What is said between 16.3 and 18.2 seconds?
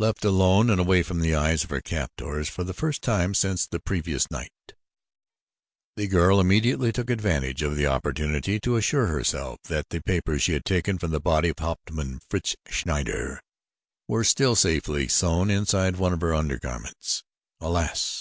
undergarments. Alas!